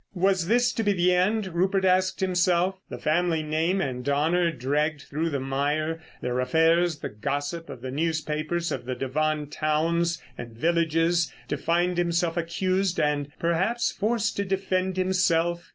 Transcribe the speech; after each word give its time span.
Was 0.15 0.47
this 0.47 0.73
to 0.73 0.81
be 0.81 0.93
the 0.93 1.13
end? 1.13 1.53
Rupert 1.53 1.85
asked 1.85 2.21
himself. 2.21 2.79
The 2.89 2.97
family 2.97 3.43
name 3.43 3.81
and 3.81 4.09
honour 4.09 4.49
dragged 4.49 5.03
through 5.03 5.29
the 5.29 5.39
mire, 5.39 6.01
their 6.21 6.39
affairs 6.39 7.01
the 7.01 7.09
gossip 7.09 7.69
of 7.69 7.81
the 7.81 7.91
newspapers 7.91 8.71
of 8.71 8.85
the 8.85 8.95
Devon 8.95 9.45
towns 9.45 10.19
and 10.39 10.57
villages, 10.57 11.31
to 11.49 11.55
find 11.55 11.99
himself 11.99 12.35
accused 12.35 12.99
and 12.99 13.27
perhaps 13.37 13.91
forced 13.91 14.35
to 14.37 14.43
defend 14.43 14.97
himself. 14.97 15.69